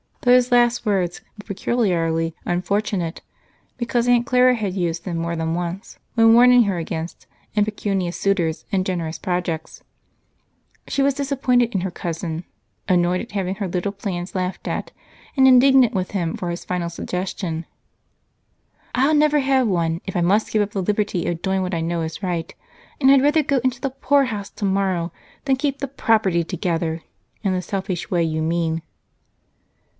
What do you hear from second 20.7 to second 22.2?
the liberty of doing what I know